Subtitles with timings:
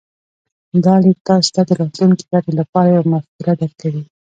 [0.85, 4.03] دا ليک تاسې ته د راتلونکې ګټې لپاره يوه مفکوره درکوي.